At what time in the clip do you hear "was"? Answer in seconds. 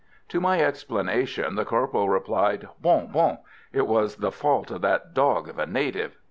3.85-4.15